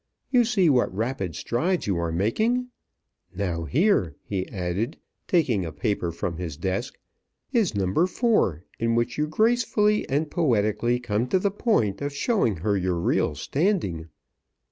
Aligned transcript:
You 0.31 0.45
see 0.45 0.67
what 0.67 0.91
rapid 0.97 1.35
strides 1.35 1.85
you 1.85 1.95
are 1.99 2.11
making? 2.11 2.69
Now 3.35 3.65
here," 3.65 4.15
he 4.23 4.49
added, 4.49 4.97
taking 5.27 5.63
a 5.63 5.71
paper 5.71 6.11
from 6.11 6.37
his 6.37 6.57
desk, 6.57 6.97
"is 7.53 7.75
No. 7.75 8.07
4, 8.07 8.63
in 8.79 8.95
which 8.95 9.19
you 9.19 9.27
gracefully 9.27 10.09
and 10.09 10.31
poetically 10.31 10.99
come 10.99 11.27
to 11.27 11.37
the 11.37 11.51
point 11.51 12.01
of 12.01 12.15
showing 12.15 12.55
her 12.65 12.75
your 12.75 12.97
real 12.97 13.35
standing. 13.35 14.07